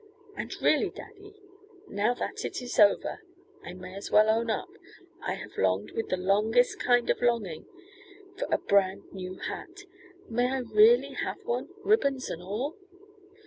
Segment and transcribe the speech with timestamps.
[0.35, 1.35] And really, daddy,
[1.87, 3.21] now that it is over,
[3.63, 4.69] I may as well own up,
[5.21, 7.67] I have longed with the longest kind of longing
[8.35, 9.83] for a brand new hat.
[10.27, 11.69] May I really have one?
[11.83, 12.77] Ribbons and all?"